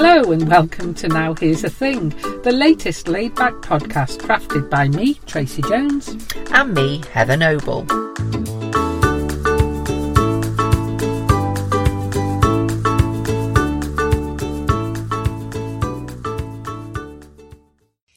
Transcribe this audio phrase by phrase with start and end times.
[0.00, 2.10] Hello and welcome to Now Here's a Thing,
[2.44, 6.16] the latest laid back podcast crafted by me, Tracy Jones.
[6.52, 7.84] And me, Heather Noble.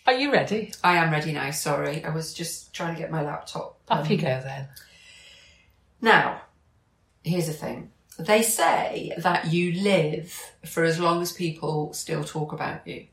[0.05, 0.71] Are you ready?
[0.83, 2.05] I am ready now, sorry.
[2.05, 3.79] I was just trying to get my laptop.
[3.89, 4.67] Off you um, go then.
[5.99, 6.43] Now,
[7.23, 7.89] here's the thing.
[8.25, 10.33] They say that you live
[10.65, 13.07] for as long as people still talk about you.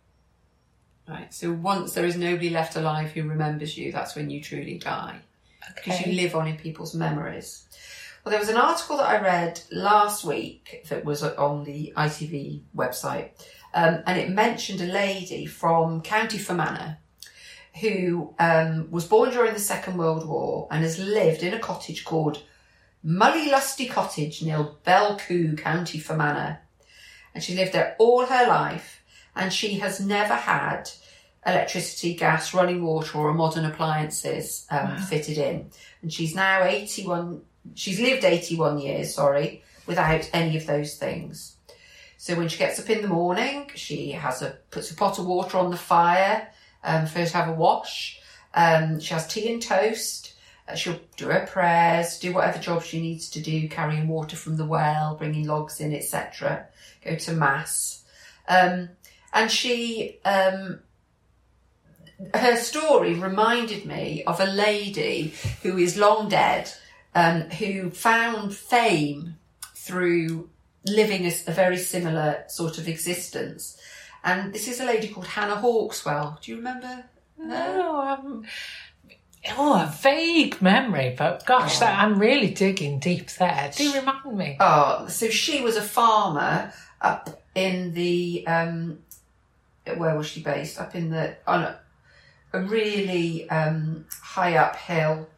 [1.08, 1.32] Right.
[1.32, 5.20] So once there is nobody left alive who remembers you, that's when you truly die.
[5.74, 7.64] Because you live on in people's memories.
[8.24, 12.62] Well, there was an article that I read last week that was on the ITV
[12.76, 13.30] website,
[13.72, 16.96] um, and it mentioned a lady from County Fermanagh
[17.80, 22.04] who um, was born during the Second World War and has lived in a cottage
[22.04, 22.42] called
[23.04, 26.56] Mully Lusty Cottage near Belcoo, County Fermanagh.
[27.34, 29.02] And she lived there all her life
[29.36, 30.90] and she has never had
[31.46, 34.96] electricity, gas, running water or modern appliances um, wow.
[34.96, 35.70] fitted in.
[36.02, 37.42] And she's now 81,
[37.74, 41.56] she's lived 81 years, sorry, without any of those things.
[42.16, 45.26] So when she gets up in the morning, she has a, puts a pot of
[45.26, 46.48] water on the fire,
[46.82, 48.20] um, first have a wash.
[48.54, 50.34] Um, she has tea and toast.
[50.68, 54.56] Uh, she'll do her prayers, do whatever job she needs to do, carrying water from
[54.56, 56.66] the well, bringing logs in, etc.
[57.04, 58.04] Go to mass.
[58.48, 58.90] Um,
[59.32, 60.80] and she, um,
[62.34, 66.70] her story reminded me of a lady who is long dead,
[67.14, 69.36] um, who found fame
[69.74, 70.48] through
[70.84, 73.78] living a, a, very similar sort of existence.
[74.24, 76.38] And this is a lady called Hannah Hauxwell.
[76.42, 77.04] Do you remember?
[77.38, 78.44] No, um,
[79.56, 81.80] Oh, a vague memory, but gosh, oh.
[81.80, 83.70] that I'm really digging deep there.
[83.74, 84.56] Do you remind me.
[84.60, 88.98] Oh, so she was a farmer up in the um,
[89.96, 90.80] where was she based?
[90.80, 91.80] Up in the on a,
[92.52, 95.28] a really um, high up hill,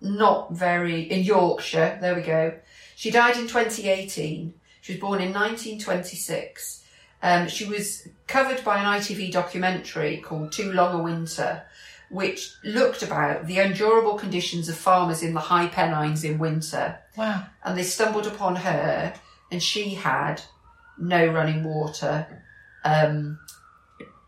[0.00, 1.98] not very in Yorkshire.
[2.00, 2.54] There we go.
[2.94, 4.54] She died in 2018.
[4.80, 6.84] She was born in 1926.
[7.22, 11.62] Um, she was covered by an ITV documentary called Too Long a Winter,
[12.10, 16.98] which looked about the endurable conditions of farmers in the high Pennines in winter.
[17.16, 17.44] Wow.
[17.64, 19.14] And they stumbled upon her,
[19.50, 20.42] and she had
[20.98, 22.42] no running water,
[22.84, 23.38] um,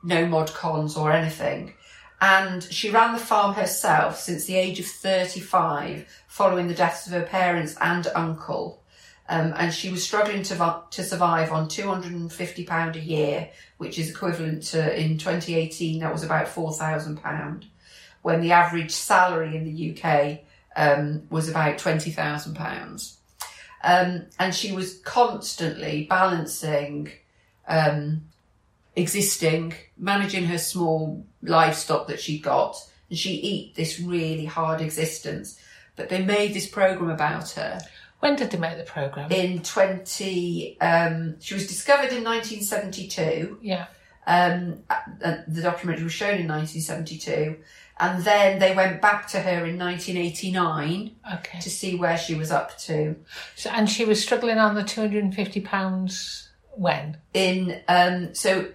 [0.02, 1.74] no mod cons or anything.
[2.20, 7.12] And she ran the farm herself since the age of 35, following the deaths of
[7.12, 8.77] her parents and uncle.
[9.28, 14.62] Um, and she was struggling to, to survive on £250 a year, which is equivalent
[14.64, 17.64] to, in 2018, that was about £4,000,
[18.22, 20.40] when the average salary in the UK
[20.76, 23.14] um, was about £20,000.
[23.84, 27.10] Um, and she was constantly balancing
[27.68, 28.22] um,
[28.96, 32.76] existing, managing her small livestock that she got,
[33.08, 35.60] and she eat this really hard existence.
[35.96, 37.80] But they made this program about her
[38.20, 39.30] when did they make the program?
[39.30, 43.58] In 20, um, she was discovered in 1972.
[43.62, 43.86] Yeah.
[44.26, 44.82] Um,
[45.20, 47.56] the documentary was shown in 1972.
[48.00, 51.60] And then they went back to her in 1989 okay.
[51.60, 53.16] to see where she was up to.
[53.56, 57.16] So, and she was struggling on the 250 pounds when?
[57.34, 58.68] In, um, so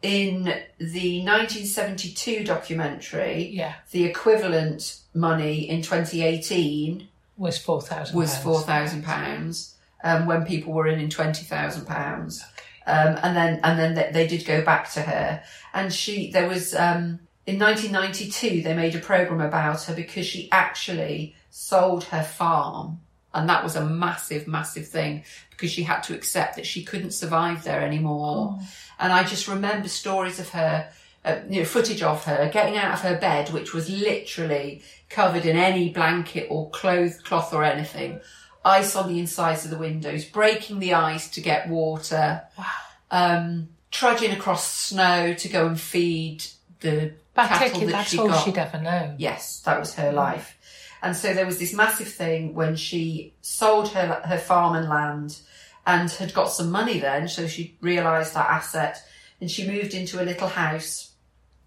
[0.00, 0.44] in
[0.78, 3.74] the 1972 documentary, yeah.
[3.90, 10.72] the equivalent money in 2018 was four thousand was four thousand pounds um, when people
[10.72, 12.44] were in in twenty thousand pounds.
[12.86, 16.48] Um, and then and then they, they, did go back to her, and she there
[16.48, 22.24] was um, in 1992 they made a program about her because she actually sold her
[22.24, 23.00] farm,
[23.32, 27.12] and that was a massive massive thing because she had to accept that she couldn't
[27.12, 28.58] survive there anymore.
[28.58, 28.68] Oh.
[28.98, 30.90] And I just remember stories of her
[31.24, 35.44] uh, you know, footage of her getting out of her bed, which was literally covered
[35.44, 38.20] in any blanket or cloth, cloth or anything,
[38.64, 42.66] ice on the insides of the windows, breaking the ice to get water, wow.
[43.10, 46.44] um, trudging across snow to go and feed
[46.80, 48.44] the but cattle that that's she all got.
[48.44, 49.14] she'd ever known.
[49.18, 50.58] Yes, that was her life.
[51.02, 55.40] And so there was this massive thing when she sold her her farm and land
[55.86, 59.02] and had got some money then, so she realised that asset
[59.40, 61.11] and she moved into a little house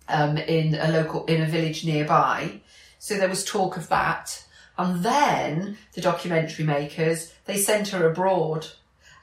[0.08, 2.62] um, in a local in a village nearby.
[3.00, 4.44] So there was talk of that.
[4.78, 8.68] And then the documentary makers they sent her abroad,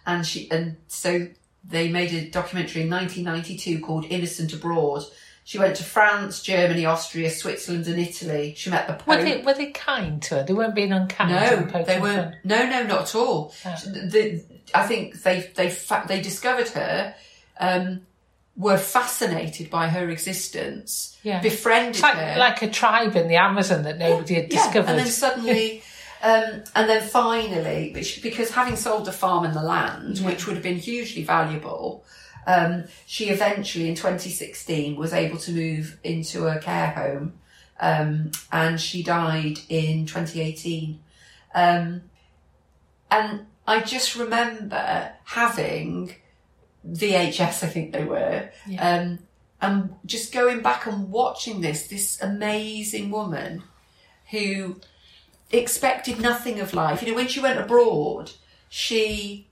[0.06, 1.28] and she and so
[1.64, 5.04] they made a documentary in 1992 called Innocent Abroad.
[5.44, 8.54] She went to France, Germany, Austria, Switzerland, and Italy.
[8.56, 9.08] She met the Pope.
[9.08, 10.44] Were they, were they kind to her?
[10.44, 11.32] They weren't being unkind.
[11.32, 12.36] No, they weren't.
[12.44, 13.52] No, no, not at all.
[13.66, 13.76] Oh.
[13.84, 14.44] The,
[14.74, 15.76] I think they they
[16.06, 17.14] they discovered her
[17.58, 18.02] um,
[18.56, 21.40] were fascinated by her existence, Yeah.
[21.40, 22.38] befriended It's like, her.
[22.38, 24.88] like a tribe in the Amazon that nobody had discovered.
[24.88, 24.90] Yeah.
[24.90, 25.82] And then suddenly,
[26.22, 30.62] um, and then finally, because having sold the farm and the land, which would have
[30.62, 32.04] been hugely valuable,
[32.46, 37.34] um, she eventually in 2016 was able to move into a care home,
[37.80, 41.00] um, and she died in 2018.
[41.54, 42.02] Um,
[43.10, 46.14] and I just remember having
[46.88, 48.88] VHS, I think they were, Yeah.
[48.96, 49.18] um,
[49.60, 53.62] and just going back and watching this, this amazing woman
[54.30, 54.80] who
[55.50, 57.02] expected nothing of life.
[57.02, 58.32] You know, when she went abroad,
[58.68, 59.46] she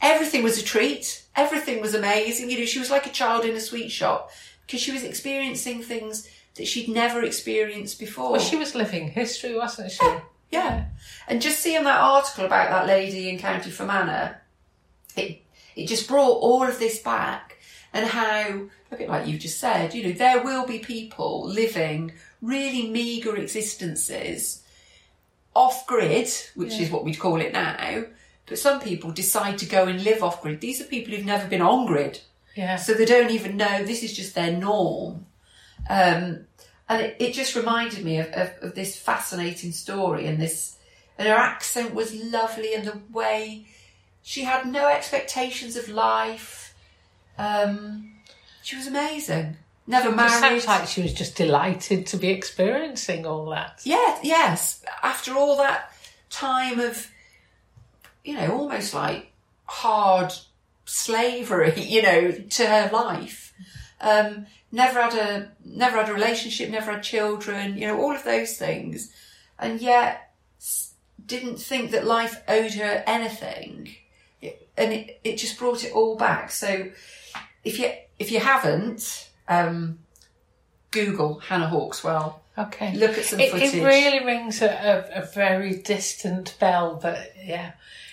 [0.00, 1.24] everything was a treat.
[1.36, 2.50] Everything was amazing.
[2.50, 4.30] You know, she was like a child in a sweet shop
[4.66, 8.32] because she was experiencing things that she'd never experienced before.
[8.32, 10.06] well, she was living history, wasn't she?
[10.50, 10.86] Yeah.
[11.28, 14.34] And just seeing that article about that lady in County Fermanagh,
[15.16, 15.41] it
[15.76, 17.58] it just brought all of this back
[17.92, 22.12] and how a bit like you just said, you know, there will be people living
[22.40, 24.62] really meagre existences
[25.54, 28.04] off grid, which is what we'd call it now.
[28.46, 30.60] But some people decide to go and live off grid.
[30.60, 32.20] These are people who've never been on grid.
[32.54, 32.76] Yeah.
[32.76, 35.26] So they don't even know this is just their norm.
[35.88, 36.46] Um,
[36.88, 40.76] and it, it just reminded me of, of, of this fascinating story and this,
[41.18, 43.66] and her accent was lovely and the way
[44.22, 46.74] she had no expectations of life.
[47.38, 48.12] Um,
[48.62, 49.56] she was amazing.
[49.86, 50.30] Never It married.
[50.32, 53.80] sounds like she was just delighted to be experiencing all that.
[53.84, 54.84] Yeah, yes.
[55.02, 55.92] After all that
[56.30, 57.10] time of,
[58.24, 59.32] you know, almost like
[59.64, 60.32] hard
[60.84, 63.52] slavery, you know, to her life.
[64.00, 68.24] Um, never had a never had a relationship, never had children, you know, all of
[68.24, 69.12] those things,
[69.58, 70.32] and yet
[71.24, 73.94] didn't think that life owed her anything,
[74.76, 76.50] and it, it just brought it all back.
[76.50, 76.90] So,
[77.64, 79.98] if you if you haven't, um,
[80.90, 82.40] Google Hannah Hauxwell.
[82.56, 82.94] Okay.
[82.96, 83.74] Look at some it, footage.
[83.74, 84.68] it really rings a,
[85.14, 87.72] a, a very distant bell, but yeah.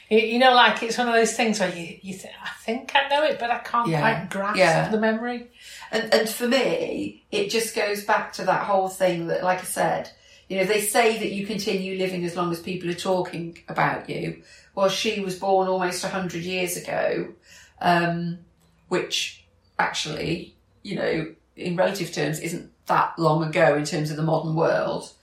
[0.10, 2.92] You, you know, like it's one of those things where you, you think, I think
[2.96, 4.00] I know it, but I can't Yeah.
[4.00, 4.90] quite grasp Yeah.
[4.90, 5.48] the memory.
[5.92, 9.64] And and for me, it just goes back to that whole thing that, like I
[9.64, 10.10] said,
[10.50, 14.10] you know, they say that you continue living as long as people are talking about
[14.10, 14.42] you.
[14.74, 17.34] Well, she was born almost hundred years ago,
[17.80, 18.40] um,
[18.88, 19.46] which
[19.78, 24.56] actually, you know, in relative terms, isn't that long ago in terms of the modern
[24.56, 25.13] world,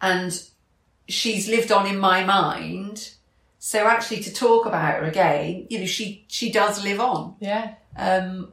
[0.00, 0.40] and
[1.08, 3.10] she's lived on in my mind.
[3.58, 7.34] So actually, to talk about her again, you know, she she does live on.
[7.40, 7.74] Yeah.
[7.96, 8.52] Um,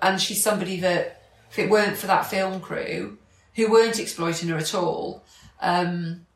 [0.00, 3.18] and she's somebody that, if it weren't for that film crew,
[3.56, 5.24] who weren't exploiting her at all,
[5.60, 6.26] um,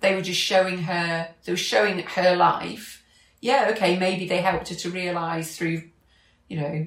[0.00, 3.02] they were just showing her, they were showing her life.
[3.40, 5.84] Yeah, okay, maybe they helped her to realise through,
[6.48, 6.86] you know,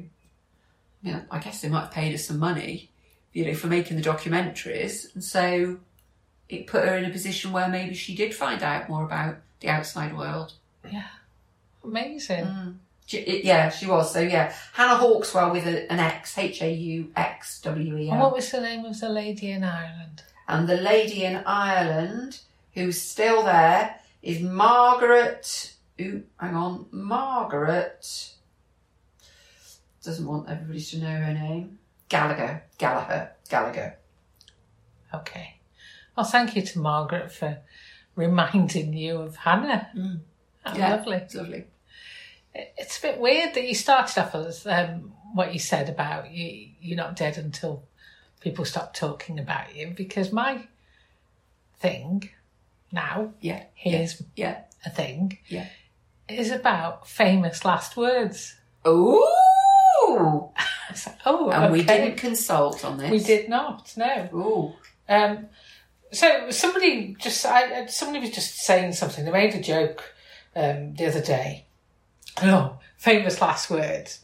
[1.03, 2.89] know, I guess they might have paid her some money,
[3.33, 5.13] you know, for making the documentaries.
[5.13, 5.79] And so
[6.49, 9.69] it put her in a position where maybe she did find out more about the
[9.69, 10.53] outside world.
[10.89, 11.07] Yeah.
[11.83, 12.45] Amazing.
[12.45, 12.75] Mm.
[13.11, 14.13] It- yeah, she was.
[14.13, 18.19] So yeah, Hannah Hauxwell with a, an X, H A U X W E And
[18.19, 20.23] what was the name of the lady in Ireland?
[20.47, 22.39] And the lady in Ireland
[22.73, 25.73] who's still there is Margaret.
[26.01, 28.33] Ooh, hang on, Margaret
[30.03, 31.79] doesn't want everybody to know her name.
[32.09, 33.97] Gallagher, Gallagher, Gallagher.
[35.13, 35.55] Okay.
[36.15, 37.59] Well, thank you to Margaret for
[38.15, 39.89] reminding you of Hannah.
[39.95, 40.19] Mm.
[40.75, 40.95] Yeah.
[40.95, 41.17] lovely.
[41.17, 41.65] It's lovely.
[42.53, 46.69] It's a bit weird that you started off as um, what you said about you,
[46.79, 47.83] you're not dead until
[48.43, 50.67] people stop talking about you, because my
[51.77, 52.29] thing
[52.91, 55.67] now, Yeah, here's yeah, a thing, yeah.
[56.27, 58.55] is about famous last words.
[58.87, 59.25] Ooh,
[60.89, 63.09] It's oh, and we didn't consult on this.
[63.11, 64.29] We did not, no.
[64.33, 64.73] Ooh,
[65.09, 65.47] Um,
[66.11, 69.25] so somebody just, I- somebody was just saying something.
[69.25, 70.03] They made a joke
[70.55, 71.65] um, the other day.
[72.41, 74.19] Oh, famous last words,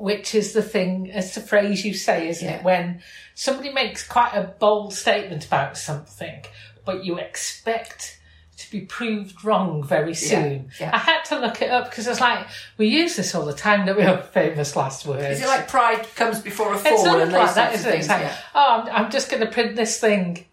[0.00, 2.56] which is the thing, it's the phrase you say, isn't Yeah.
[2.56, 2.64] it?
[2.64, 3.02] When
[3.34, 6.42] somebody makes quite a bold statement about something,
[6.86, 8.18] but you expect
[8.56, 10.70] to be proved wrong very soon.
[10.80, 10.90] yeah.
[10.94, 12.46] I had to look it up because I was like,
[12.78, 14.02] we use this all the time, don't we?
[14.02, 15.38] Have famous last words.
[15.38, 17.86] is it like pride comes before a fall It's and not those like that, is
[17.86, 17.94] it?
[17.96, 20.44] It's like, oh, I'm, I'm just going to print this thing.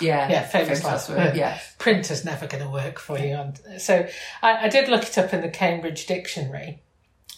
[0.00, 1.36] yeah, Yeah, famous last word.
[1.36, 3.52] Yeah, Printer's never going to work for you.
[3.78, 4.06] So
[4.42, 6.80] I, I did look it up in the Cambridge Dictionary.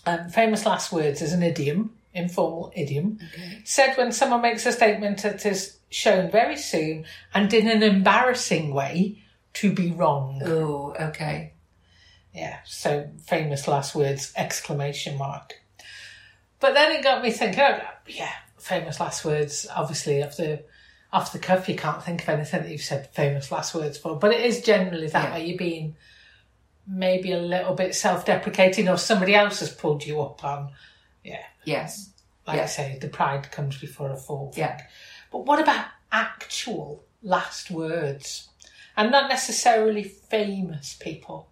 [0.06, 3.18] Um, famous last words is an idiom, informal idiom,
[3.64, 7.04] said when someone makes a statement that is shown very soon
[7.34, 9.22] and in an embarrassing way
[9.54, 10.40] to be wrong.
[10.44, 11.52] Oh, okay.
[12.32, 15.54] Yeah, so famous last words, exclamation mark.
[16.60, 17.60] but then it got me thinking.
[17.62, 19.66] Oh, yeah, famous last words.
[19.74, 20.64] Obviously, off the
[21.12, 24.16] off the cuff, you can't think of anything that you've said famous last words for.
[24.16, 25.34] But it is generally that Yeah.
[25.34, 25.46] way.
[25.46, 25.96] You're being
[26.90, 30.72] maybe a little bit self-deprecating, or somebody else has pulled you up on.
[31.22, 32.10] Yeah, Yes.
[32.46, 32.62] like Yeah.
[32.64, 34.52] I say, the pride comes before a fall.
[34.56, 34.80] Yeah.
[35.30, 38.48] But what about actual last words?
[38.96, 41.49] And not necessarily famous people.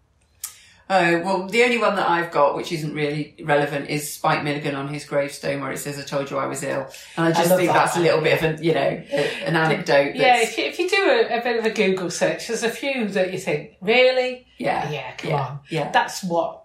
[0.90, 4.74] Oh, well, the only one that I've got, which isn't really relevant, is Spike Milligan
[4.74, 6.88] on his gravestone where it says, I told you I was ill.
[7.16, 9.44] And I just love think that that's a little bit of a, you know, a,
[9.44, 10.16] an anecdote.
[10.16, 12.70] Yeah, if you, if you do a, a bit of a Google search, there's a
[12.70, 14.46] few that you think, really?
[14.56, 14.90] yeah.
[14.90, 15.60] Yeah, come yeah, on.
[15.68, 15.90] Yeah.
[15.90, 16.64] That's what,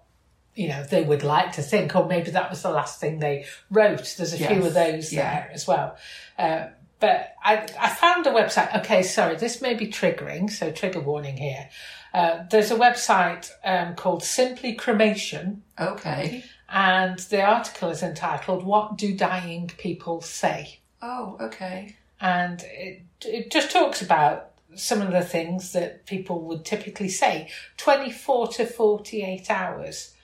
[0.56, 3.46] you know, they would like to think, or maybe that was the last thing they
[3.70, 4.15] wrote.
[4.18, 5.34] There's a few of those yeah.
[5.34, 5.98] there as well.
[6.38, 6.68] Uh,
[7.00, 8.74] but I, I found a website.
[8.80, 11.70] Okay, sorry, this may be triggering, so trigger warning here.
[12.13, 16.43] Uh, there's a website um, called Simply Cremation, Okay.
[16.70, 21.96] and the article is entitled "What Do Dying People Say?" Oh, okay.
[22.22, 27.50] and it it just talks about some of the things that people would typically say
[27.77, 30.15] 24 to 48 hours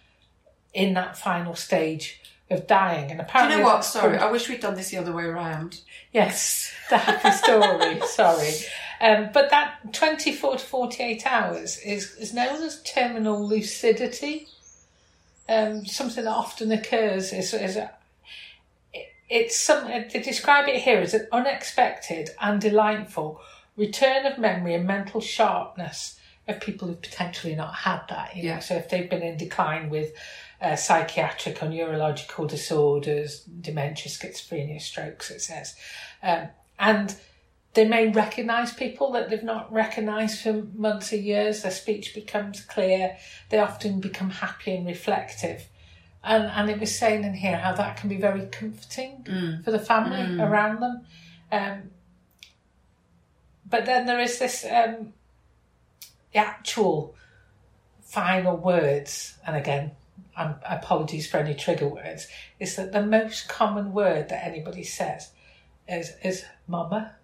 [0.73, 2.19] in that final stage
[2.49, 3.85] of dying and Do you apparently know what?
[3.85, 5.81] Sorry, I wish we'd done this the other way around.
[6.11, 8.51] yes the happy story sorry
[9.01, 14.47] um, but that 24 to 48 hours is, is known as terminal lucidity
[15.49, 17.91] um, something that often occurs is, is a,
[19.29, 23.41] it's some they describe it here as an unexpected and delightful
[23.75, 28.35] return of memory and mental sharpness of people who've potentially not had that.
[28.35, 28.49] You know?
[28.49, 28.59] Yeah.
[28.59, 30.13] So if they've been in decline with
[30.61, 35.75] uh, psychiatric or neurological disorders, dementia, schizophrenia, strokes, it says,
[36.21, 37.15] um, and
[37.73, 41.61] they may recognise people that they've not recognised for months or years.
[41.61, 43.17] Their speech becomes clear.
[43.49, 45.67] They often become happy and reflective.
[46.23, 49.23] And, and it was saying in here how that can be very comforting
[49.63, 51.05] for the family around them.
[51.51, 51.91] Um,
[53.69, 55.13] but then there is this um,
[56.33, 57.15] the actual
[58.01, 59.91] final words, and again,
[60.35, 62.27] um, apologies for any trigger words,
[62.59, 65.31] is that the most common word that anybody says
[65.87, 67.15] is, is mama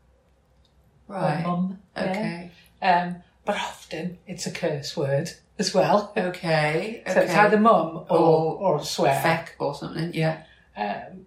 [1.07, 1.43] or Right.
[1.43, 1.79] mum.
[1.95, 2.03] yeah.
[2.11, 2.51] Okay.
[2.81, 6.11] Um, but often it's a curse word as well.
[6.17, 7.01] Okay.
[7.05, 7.13] Okay.
[7.13, 9.19] So it's either mum or, Or or swear.
[9.21, 10.13] feck or something.
[10.13, 10.43] Yeah.
[10.75, 11.25] Um,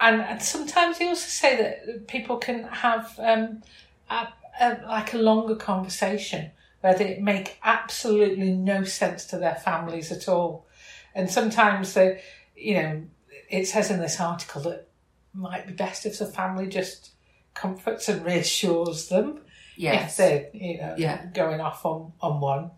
[0.00, 3.62] and, and sometimes they also say that people can have um,
[4.10, 4.26] a,
[4.60, 6.50] a, like a longer conversation
[6.80, 10.66] where they make absolutely no sense to their families at all.
[11.14, 12.20] And sometimes they,
[12.56, 13.02] you know,
[13.48, 14.88] it says in this article that it
[15.32, 17.10] might be best if the family just
[17.54, 19.40] comforts and reassures them
[19.76, 20.10] Yes.
[20.12, 21.24] if they're you know Yeah.
[21.32, 22.70] going off on on one,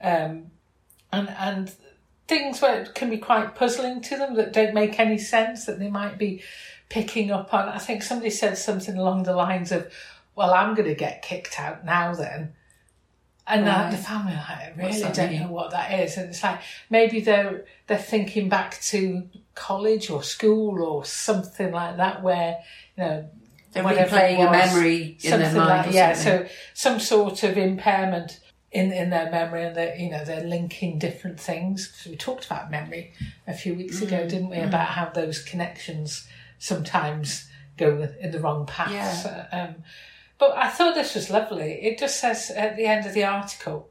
[0.00, 0.50] um,
[1.12, 1.72] and and
[2.26, 5.78] things where it can be quite puzzling to them that don't make any sense that
[5.78, 6.42] they might be
[6.90, 7.68] picking up on.
[7.68, 9.90] I think somebody said something along the lines of,
[10.34, 12.54] "Well, I'm going to get kicked out now then."
[13.50, 13.90] And Right.
[13.90, 15.40] the family like, I really don't mean?
[15.42, 16.18] know what that is.
[16.18, 16.60] And it's like
[16.90, 22.58] maybe they're they're thinking back to college or school or something like that, where
[22.96, 23.30] you know
[23.72, 25.86] They're replaying a memory in their mind.
[25.86, 28.40] like yeah so some sort of impairment
[28.72, 32.06] in in their memory and that you know they're linking different things.
[32.08, 33.12] We talked about memory
[33.46, 36.26] a few weeks ago Mm, didn't we about how those connections
[36.58, 39.76] sometimes go in the wrong paths um,
[40.38, 41.72] but i thought this was lovely.
[41.82, 43.90] It just says at the end of the article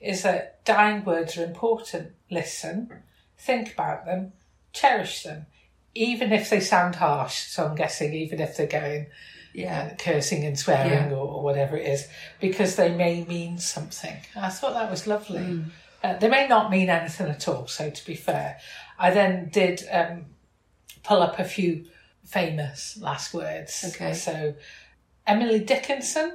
[0.00, 2.12] is that dying words are important.
[2.30, 3.02] Listen
[3.36, 4.32] think about them
[4.72, 5.46] cherish them
[5.98, 9.06] even if they sound harsh so i'm guessing even if they're going
[9.54, 9.90] yeah.
[9.92, 11.16] uh, cursing and swearing Yeah.
[11.16, 12.06] or, or whatever it is
[12.40, 14.16] because they may mean something.
[14.36, 15.64] I thought that was lovely.
[16.02, 18.58] Uh, they may not mean anything at all, so to be fair.
[18.98, 20.26] I then did um,
[21.02, 21.86] pull up a few
[22.24, 23.84] famous last words.
[23.88, 24.14] Okay.
[24.14, 24.54] So
[25.26, 26.28] Emily Dickinson,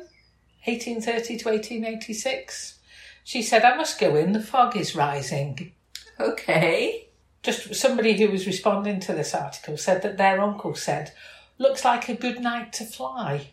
[0.65, 2.79] 1830 to 1886.
[3.23, 5.71] She said, I must go in, the fog is rising.
[6.19, 7.07] Okay.
[7.43, 11.11] Just somebody who was responding to this article said that their uncle said,
[11.57, 13.51] looks like a good night to fly.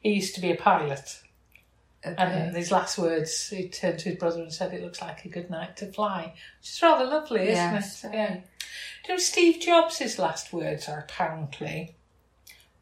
[0.00, 1.22] He used to be a pilot.
[2.04, 2.48] And Okay.
[2.48, 5.28] in his last words, he turned to his brother and said, It looks like a
[5.28, 6.34] good night to fly.
[6.60, 8.12] Which is rather lovely, isn't Yes, it?
[8.12, 8.34] Yeah.
[8.34, 8.40] Do
[9.08, 11.96] you know Steve Jobs' last words are apparently,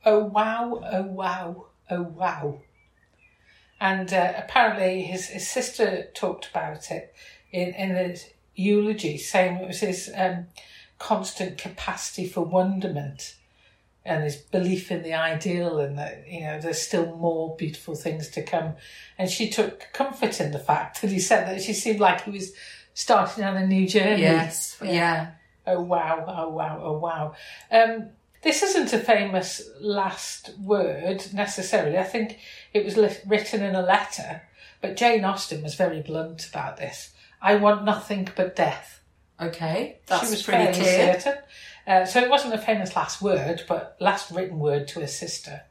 [0.04, 2.60] Oh wow, oh wow, oh wow.
[3.80, 7.14] And uh, apparently his, his sister talked about it
[7.52, 10.46] in, in his eulogy, saying it was his um,
[10.98, 13.36] constant capacity for wonderment
[14.04, 18.28] and his belief in the ideal and that you know there's still more beautiful things
[18.28, 18.74] to come
[19.18, 22.30] and she took comfort in the fact that he said that she seemed like he
[22.30, 22.52] was
[22.94, 24.78] starting on a new journey Yes.
[24.82, 25.32] Yeah.
[25.66, 26.24] Oh wow!
[26.28, 26.80] Oh wow!
[26.80, 27.34] Oh wow!
[27.72, 28.10] Um,
[28.42, 31.98] this isn't a famous last word necessarily.
[31.98, 32.38] I think
[32.72, 32.96] it was
[33.26, 34.42] written in a letter,
[34.80, 37.10] but Jane Austen was very blunt about this.
[37.40, 39.00] I want nothing but death.
[39.40, 41.20] Okay, that's she was pretty fairly clear.
[41.20, 41.42] certain.
[41.86, 45.62] Uh, so it wasn't a famous last word, but last written word to her sister.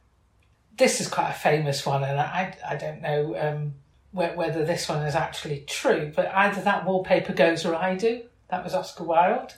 [0.77, 3.73] This is quite a famous one, and I, I don't know um,
[4.11, 8.23] whe- whether this one is actually true, but either that wallpaper goes or I do.
[8.49, 9.55] That was Oscar Wilde.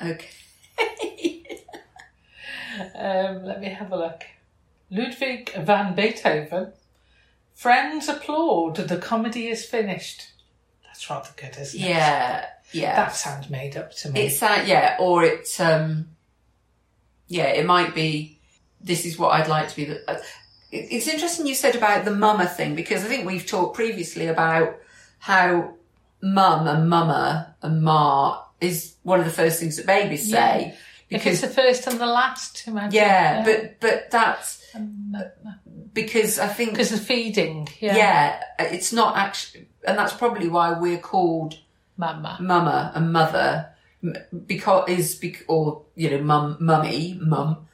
[0.00, 0.28] Okay.
[2.94, 4.22] Um, let me have a look.
[4.90, 6.72] Ludwig van Beethoven.
[7.54, 8.76] Friends applaud.
[8.76, 10.31] The comedy is finished.
[11.08, 11.88] That's rather good, isn't it?
[11.88, 12.96] Yeah, yeah.
[12.96, 14.22] That sounds made up to me.
[14.26, 16.08] It's that, yeah, or it's um,
[17.28, 18.38] yeah, it might be.
[18.80, 19.84] This is what I'd like to be.
[19.86, 20.18] The, uh,
[20.70, 24.78] it's interesting you said about the mama thing because I think we've talked previously about
[25.18, 25.74] how
[26.22, 30.78] mum and mama and ma is one of the first things that babies say if
[31.08, 32.92] because it's the first and the last, imagine.
[32.94, 35.14] yeah, but but that's Um,
[35.92, 37.68] because I think because of feeding.
[37.80, 37.96] Yeah.
[37.96, 41.58] yeah, it's not actually, and that's probably why we're called
[41.96, 42.38] Mama.
[42.40, 43.68] mama and mother
[44.46, 47.66] because is bec- or you know mum mummy mum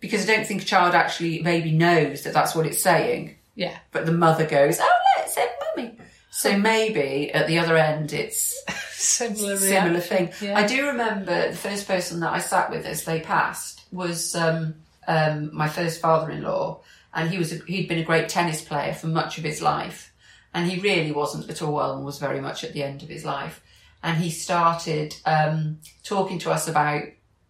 [0.00, 3.76] because I don't think a child actually maybe knows that that's what it's saying Yeah.
[3.90, 4.84] but the mother goes oh
[5.16, 5.98] no it said mummy
[6.30, 8.62] so maybe at the other end it's
[8.92, 9.56] Similar.
[9.58, 10.28] similar reaction.
[10.28, 10.56] thing Yeah.
[10.58, 14.76] I do remember the first person that I sat with as they passed was um,
[15.08, 16.80] um, my first father-in-law
[17.12, 20.11] and he was a, he'd been a great tennis player for much of his life
[20.54, 23.08] and he really wasn't at all well and was very much at the end of
[23.08, 23.62] his life.
[24.02, 27.04] And he started um, talking to us about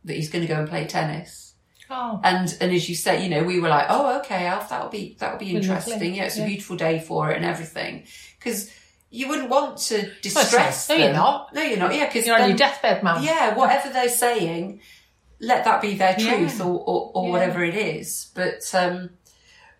[0.04, 1.54] that he's going to go and play tennis.
[1.90, 2.20] Oh.
[2.24, 5.16] And and as you say, you know, we were like, oh, okay, Alf, that'll be
[5.18, 6.14] that'll be lovely, interesting.
[6.14, 6.44] Yeah, it's yeah.
[6.44, 8.04] a beautiful day for it and everything
[8.38, 8.70] because
[9.10, 11.54] you wouldn't want to Well, distress no, you're not.
[11.54, 11.94] No, you're not.
[11.94, 13.22] Yeah, because You're on your deathbed, man.
[13.22, 14.80] yeah, whatever they're saying,
[15.38, 16.36] let that be their Yeah.
[16.38, 17.30] truth or, or, or Yeah.
[17.32, 18.30] whatever it is.
[18.34, 19.10] But, um,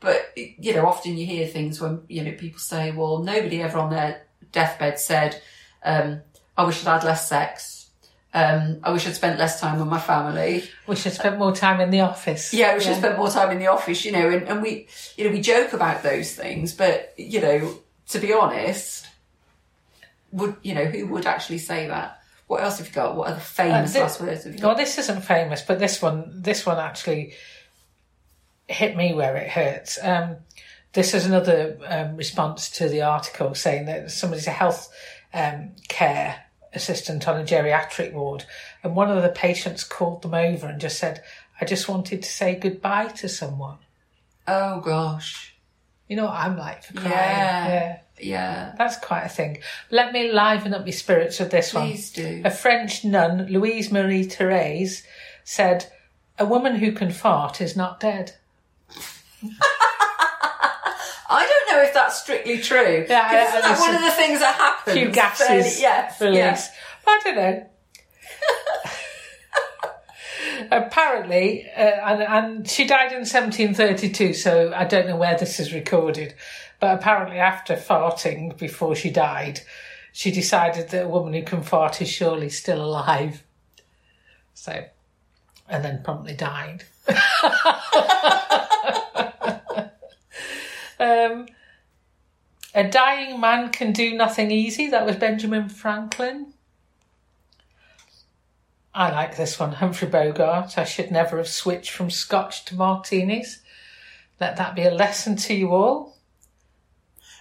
[0.03, 3.79] but, you know, often you hear things when, you know, people say, well, nobody ever
[3.79, 5.41] on their deathbed said,
[5.85, 6.21] um,
[6.59, 7.89] I wish I'd had less sex.
[8.35, 10.65] Um, I wish I'd spent less time with my family.
[10.87, 12.53] We should spent more time in the office.
[12.55, 14.89] Yeah, we should have spent more time in the office, you know, and, and we,
[15.17, 17.75] you know, we joke about those things, but, you know,
[18.09, 19.07] to be honest,
[20.33, 22.19] would, you know, who would actually say that?
[22.47, 23.17] What else have you got?
[23.17, 24.67] What are the famous Uh, thi- last words have you got?
[24.69, 27.35] Well, this isn't famous, but this one, this one actually
[28.73, 29.99] hit me where it hurts.
[30.03, 30.37] Um,
[30.93, 34.93] this is another um, response to the article saying that somebody's a health
[35.33, 38.45] um, care assistant on a geriatric ward,
[38.83, 41.23] and one of the patients called them over and just said,
[41.61, 43.79] "I just wanted to say goodbye to someone."
[44.47, 45.55] Oh gosh.
[46.09, 47.13] You know what I'm like for crying.
[47.13, 47.69] Yeah.
[47.69, 47.99] yeah.
[48.21, 48.75] Yeah.
[48.79, 49.59] That's quite a thing.
[49.91, 51.89] Let me liven up my spirits with this one.
[51.89, 52.43] Please do.
[52.45, 55.05] A French nun, Louise Marie Therese,
[55.45, 55.91] said,
[56.39, 58.37] A woman who can fart is not dead.
[61.35, 63.07] I don't know if that's strictly true.
[63.09, 64.97] Yeah, I- isn't that one of the things that happens?
[64.97, 66.21] Few gases Fairly- yes.
[66.21, 66.37] released.
[66.37, 66.71] yes.
[67.07, 67.67] I don't know.
[70.71, 75.73] Apparently, uh, and, and she died in 1732, so I don't know where this is
[75.73, 76.35] recorded.
[76.81, 79.61] But apparently, after farting before she died,
[80.13, 83.43] she decided that a woman who can fart is surely still alive.
[84.55, 84.85] So,
[85.69, 86.85] and then promptly died.
[91.03, 91.47] um,
[92.75, 94.89] a dying man can do nothing easy.
[94.89, 96.55] That was Benjamin Franklin.
[98.95, 99.73] I like this one.
[99.73, 100.79] Humphrey Bogart.
[100.79, 103.61] I should never have switched from scotch to martinis.
[104.41, 106.17] Let that be a lesson to you all.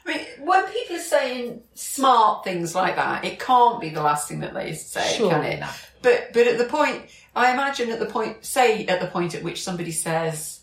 [0.05, 4.27] I mean, when people are saying smart things like that, it can't be the last
[4.27, 5.63] thing that they say, Surely can it?
[6.01, 7.03] But but at the point,
[7.35, 10.61] I imagine at the point, say at the point at which somebody says,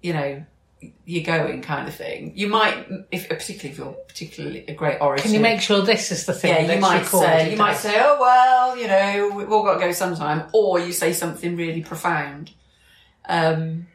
[0.00, 0.44] you know,
[1.04, 5.22] you're going kind of thing, you might, if particularly if you're particularly a great orator,
[5.22, 6.66] Can you make sure this is the thing?
[6.66, 9.80] yeah, you might say, you might say, oh well, you know, we've all got to
[9.80, 12.52] go sometime, or you say something really profound.
[13.28, 13.86] Um,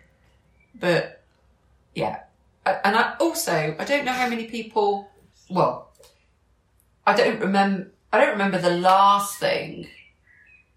[0.79, 1.23] but
[1.95, 2.21] yeah,
[2.65, 5.09] and I also I don't know how many people.
[5.49, 5.91] Well,
[7.05, 7.91] I don't remember.
[8.11, 9.87] I don't remember the last thing.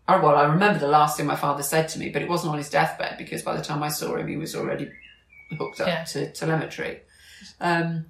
[0.09, 2.53] Or well, I remember the last thing my father said to me, but it wasn't
[2.53, 4.91] on his deathbed because by the time I saw him, he was already
[5.59, 6.05] hooked up Yeah.
[6.05, 7.01] to telemetry.
[7.61, 8.07] Um,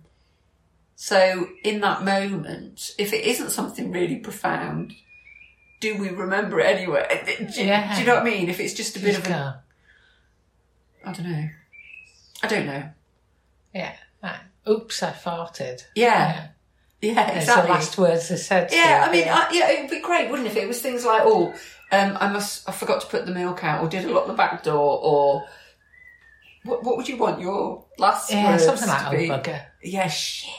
[0.96, 4.94] so in that moment, if it isn't something really profound,
[5.80, 7.22] do we remember it anyway?
[7.54, 7.94] Do, Yeah.
[7.94, 8.48] do you know what I mean?
[8.50, 9.62] If it's just a bit Just of a.
[11.04, 11.48] I don't know.
[12.42, 12.90] I don't know.
[13.74, 13.92] Yeah.
[14.22, 14.40] Right.
[14.68, 15.84] Oops, I farted.
[15.94, 16.48] Yeah,
[17.00, 18.68] yeah, It's the last words they said.
[18.72, 20.50] Yeah, I mean, I, yeah, it'd be great, wouldn't it?
[20.50, 21.54] If it was things like, oh,
[21.90, 24.34] um, I must, I forgot to put the milk out, or did a lock the
[24.34, 25.46] back door, or
[26.64, 29.30] what, what would you want your last Yeah, words something like to be?
[29.30, 29.62] oh bugger.
[29.82, 30.50] Yeah, shit.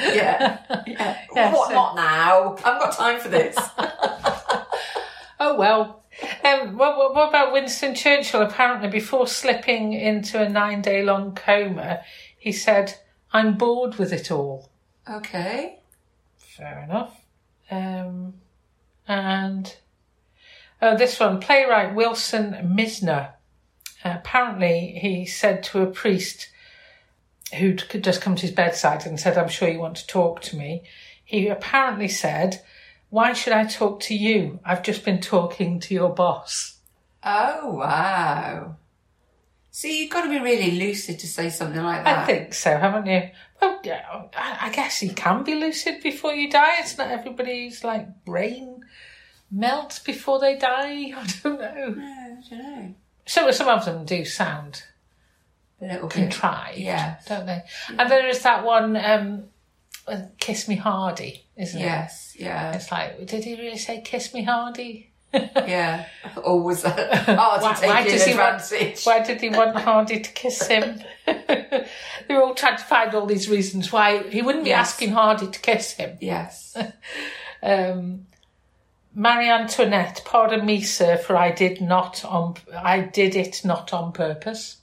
[0.00, 1.18] Yeah, yeah.
[1.34, 1.68] Yeah, what?
[1.68, 2.52] so- Not now.
[2.56, 3.56] I've got time for this.
[5.44, 6.04] Oh well.
[6.44, 8.42] Um, what, what, what about Winston Churchill?
[8.42, 12.02] Apparently, before slipping into a nine day long coma,
[12.38, 12.94] he said,
[13.32, 14.70] I'm bored with it all.
[15.10, 15.80] okay.
[16.36, 17.18] Fair enough.
[17.72, 18.34] Um,
[19.08, 19.74] and
[20.80, 23.32] oh, this one, playwright Wilson Mizner.
[24.04, 26.48] Apparently, he said to a priest
[27.58, 30.56] who'd just come to his bedside and said, I'm sure you want to talk to
[30.56, 30.82] me.
[31.24, 32.62] He apparently said,
[33.10, 34.60] Why should I talk to you?
[34.64, 36.78] I've just been talking to your boss.
[37.24, 38.76] Oh wow.
[39.70, 42.18] See, you've got to be really lucid to say something like that.
[42.18, 43.30] I think so, haven't you?
[43.60, 43.80] Well,
[44.36, 46.80] I guess you can be lucid before you die.
[46.80, 48.84] It's not everybody's like brain
[49.50, 51.12] melts before they die.
[51.16, 51.88] I don't know.
[51.88, 52.94] No, I don't know.
[53.26, 54.82] Some some of them do sound
[55.80, 56.14] A little bit.
[56.14, 57.16] contrived, Yeah.
[57.28, 57.62] don't they?
[57.98, 59.44] And there is that one, um,
[60.08, 61.84] uh, "Kiss Me Hardy," isn't it?
[61.84, 62.34] Yes.
[62.38, 62.72] Yeah.
[62.72, 65.08] It's like, did he really say "Kiss Me Hardy"?
[65.32, 66.06] Yeah.
[66.44, 69.04] Always hard to Why- take why in does he want- advantage.
[69.04, 71.00] Why did he want Hardy to kiss him?
[71.26, 71.86] they
[72.28, 74.88] were all trying to find all these reasons why he wouldn't be Yes.
[74.90, 76.18] asking Hardy to kiss him.
[76.20, 76.76] Yes.
[77.64, 78.26] Um,
[79.14, 84.12] Marie Antoinette, pardon me, sir, for I did not on I did it not on
[84.12, 84.78] purpose.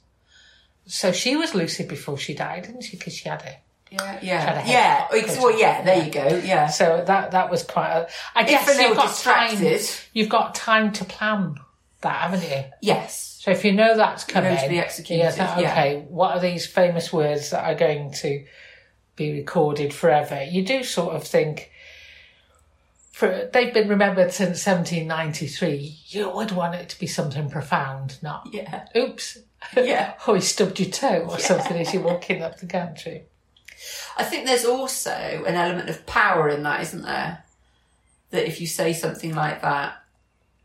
[0.86, 2.96] So she was lucid before she died, didn't she?
[2.96, 3.56] Because she had it.
[3.90, 4.18] Yeah.
[4.22, 4.66] Yeah.
[4.66, 5.06] Yeah.
[5.16, 5.82] It's- Well, yeah.
[5.82, 6.40] There you go.
[6.44, 6.68] Yeah.
[6.68, 7.90] So that that was quite.
[7.92, 9.78] A, I guess a you've got time.
[10.12, 11.56] You've got time to plan
[12.02, 12.64] that, haven't you?
[12.80, 13.38] Yes.
[13.40, 15.56] So if you know that's coming, to be executed, you yeah.
[15.58, 18.44] okay, what are these famous words that are going to
[19.16, 20.42] be recorded forever?
[20.44, 21.69] You do sort of think,
[23.20, 25.98] for they've been remembered since 1793.
[26.06, 28.86] You would want it to be something profound, not Yeah.
[28.96, 29.36] oops,
[29.76, 30.14] Yeah.
[30.26, 33.24] oh, you stubbed your toe or something as you're walking up the gantry.
[34.16, 35.10] I think there's also
[35.46, 37.44] an element of power in that, isn't there?
[38.30, 40.02] That if you say something like that,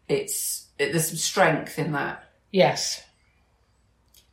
[0.07, 2.23] it's it, there's some strength in that.
[2.51, 3.03] Yes.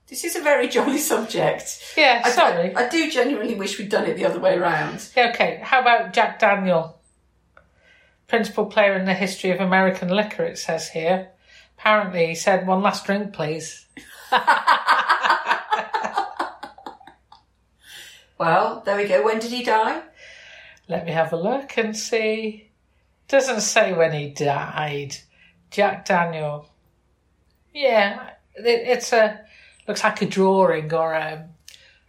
[0.08, 1.94] This is a very jolly subject.
[1.96, 2.22] Yeah.
[2.24, 2.74] I- Sorry.
[2.76, 5.08] I, I do genuinely wish we'd done it the other way around.
[5.16, 6.98] Okay, how about Jack Daniel?
[8.32, 11.28] Principal player in the history of American liquor, it says here.
[11.76, 13.84] Apparently, he said, one last drink, please.
[18.38, 19.22] Well, there we go.
[19.24, 20.02] When did he die?
[20.88, 22.70] Let me have a look and see.
[23.28, 25.14] Doesn't say when he died.
[25.70, 26.68] Jack Daniel.
[27.72, 29.42] Yeah, it, it's a
[29.86, 31.44] looks like a drawing or um,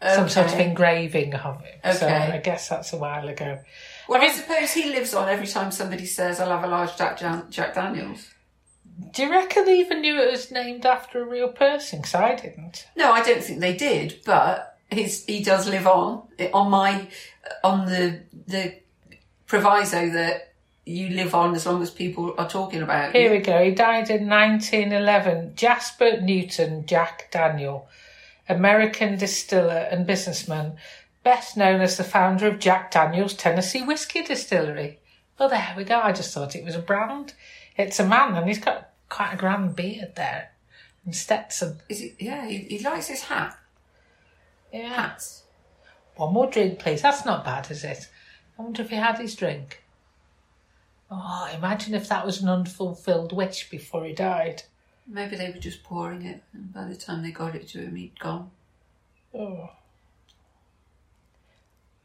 [0.01, 1.81] some sort of engraving of it.
[1.97, 2.31] So Okay.
[2.33, 3.59] I guess that's a while ago.
[4.07, 7.17] Well, I, suppose he lives on every time somebody says, "I'll have a large Jack,
[7.19, 8.29] Jan- Jack Daniels."
[9.11, 11.99] Do you reckon they even knew it was named after a real person?
[11.99, 12.87] Because I didn't.
[12.95, 16.91] No, I don't think they did, but he's, he does live on eh, on my
[17.01, 18.75] eh, on the the
[19.47, 20.53] proviso that
[20.85, 23.37] you live on as long as people are talking about Here you.
[23.37, 23.63] we go.
[23.63, 25.53] He died in 1911.
[25.55, 27.87] Jasper Newton Jack Daniel,
[28.49, 30.75] American distiller and businessman,
[31.23, 34.99] best known as the founder of Jack Daniel's Tennessee Whiskey Distillery.
[35.39, 35.99] Well, there we go.
[35.99, 37.33] I just thought it was a brand.
[37.77, 40.51] It's a man, and he's got quite a grand beard there.
[41.05, 41.79] And Stetson.
[41.89, 43.57] Is he, yeah, he, he likes his hat.
[44.71, 44.93] Yeah.
[44.93, 45.43] Hats.
[46.15, 47.01] One more drink, please.
[47.01, 48.07] That's not bad, is it?
[48.57, 49.83] I wonder if he had his drink.
[51.09, 54.63] Oh, imagine if that was an unfulfilled wish before he died.
[55.07, 57.95] Maybe they were just pouring it, and by the time they got it to him,
[57.95, 58.51] he'd gone.
[59.33, 59.69] Oh.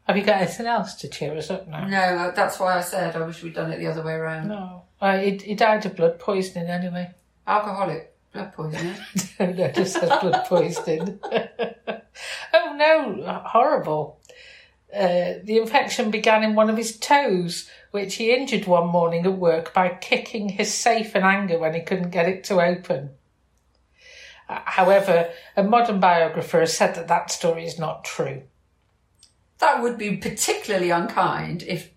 [0.09, 1.85] Have you got anything else to cheer us up now?
[1.85, 4.47] No, that's why I said I wish we'd done it the other way around.
[4.47, 4.81] No.
[4.99, 7.11] Uh, he, he died of blood poisoning anyway.
[7.45, 8.95] Alcoholic blood poisoning.
[9.39, 11.19] no, just says blood poisoning.
[12.53, 14.19] oh no, horrible.
[14.91, 19.37] Uh, the infection began in one of his toes, which he injured one morning at
[19.37, 23.11] work by kicking his safe in anger when he couldn't get it to open.
[24.49, 28.41] Uh, However, a modern biographer has said that that story is not true.
[29.59, 31.91] That would be particularly unkind if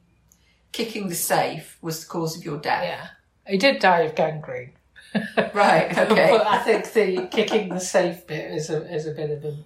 [0.72, 2.82] kicking the safe was the cause of your death.
[2.84, 3.08] Yeah.
[3.46, 4.72] He did die of gangrene.
[5.52, 5.90] Right.
[5.96, 6.30] Okay.
[6.30, 9.56] but I think the kicking the safe bit is a is a bit of a,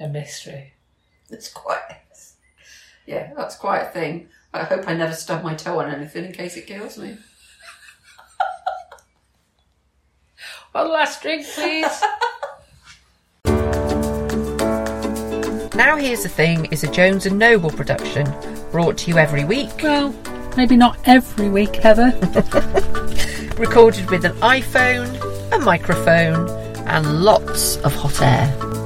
[0.00, 0.72] a mystery.
[1.28, 1.78] It's quite.
[3.06, 4.28] Yeah, that's quite a thing.
[4.52, 7.16] I hope I never stub my toe on anything in case it kills me.
[10.72, 12.02] One last drink, please.
[15.80, 18.30] Now Here's the Thing is a Jones and Noble production,
[18.70, 20.14] brought to you every week well,
[20.54, 22.10] Maybe not every week, Heather.
[23.56, 25.08] Recorded with an iPhone,
[25.52, 26.50] a microphone,
[26.86, 28.79] and lots of hot air.